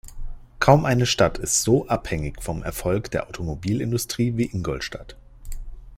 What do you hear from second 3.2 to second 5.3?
Automobilindustrie wie Ingolstadt.